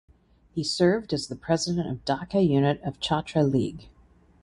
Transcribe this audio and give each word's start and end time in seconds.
He 0.49 0.63
served 0.63 1.13
as 1.13 1.27
the 1.27 1.35
president 1.35 1.87
of 1.87 2.03
Dhaka 2.05 2.43
unit 2.43 2.81
of 2.81 2.99
Chatra 2.99 3.43
league. 3.47 3.87